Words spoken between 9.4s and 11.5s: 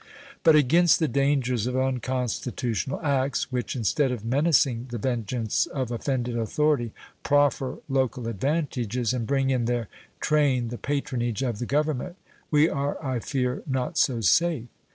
in their train the patronage